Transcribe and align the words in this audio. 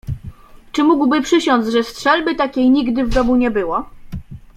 "Czy 0.71 0.83
mógłby 0.83 1.21
przysiąc, 1.21 1.67
że 1.67 1.83
strzelby 1.83 2.35
takiej 2.35 2.69
nigdy 2.69 3.05
w 3.05 3.09
domu 3.09 3.35
nie 3.35 3.51
było?" 3.51 3.85